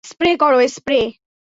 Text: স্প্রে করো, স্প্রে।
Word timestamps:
স্প্রে 0.03 0.31
করো, 0.37 0.59
স্প্রে। 0.67 0.99